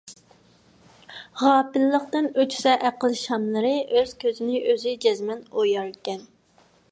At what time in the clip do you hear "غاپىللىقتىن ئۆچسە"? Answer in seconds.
1.41-2.73